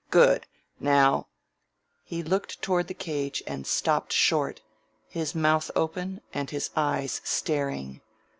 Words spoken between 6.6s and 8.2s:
eyes staring.